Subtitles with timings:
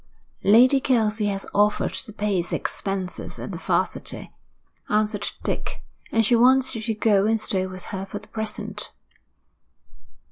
[0.43, 4.31] 'Lady Kelsey has offered to pay his expenses at the 'Varsity,'
[4.89, 8.89] answered Dick, 'and she wants you to go and stay with her for the present.'